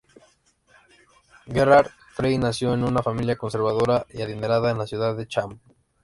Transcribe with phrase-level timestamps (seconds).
[1.45, 5.59] Gerhard Frey nació en una familia conservadora y adinerada en la ciudad de Cham.